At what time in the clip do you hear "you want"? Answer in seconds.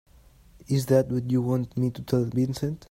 1.29-1.77